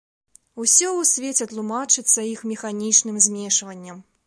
Усё 0.63 0.87
ў 0.91 1.03
свеце 1.09 1.47
тлумачыцца 1.51 2.27
іх 2.33 2.39
механічным 2.55 3.23
змешваннем. 3.29 4.05